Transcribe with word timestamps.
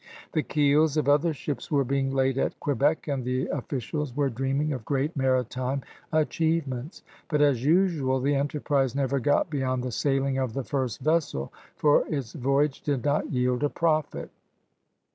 The 0.31 0.41
keels 0.41 0.97
of 0.97 1.07
other 1.07 1.31
ships 1.31 1.69
were 1.69 1.83
being 1.83 2.11
laid 2.11 2.39
at 2.39 2.59
Quebec 2.59 3.07
and 3.07 3.23
the 3.23 3.45
officials 3.49 4.15
were 4.15 4.31
dreaming 4.31 4.73
of 4.73 4.83
great 4.83 5.15
maritime 5.15 5.83
achievements. 6.11 7.03
But 7.29 7.39
as 7.43 7.63
usual 7.63 8.19
the 8.19 8.33
enterprise 8.33 8.95
never 8.95 9.19
got 9.19 9.51
beyond 9.51 9.83
the 9.83 9.91
sailing 9.91 10.39
of 10.39 10.53
the 10.53 10.63
first 10.63 11.01
vessel, 11.01 11.53
for 11.75 12.07
its 12.07 12.33
voyage 12.33 12.81
did 12.81 13.05
not 13.05 13.29
yield 13.29 13.61
a 13.63 13.69
profit. 13.69 14.31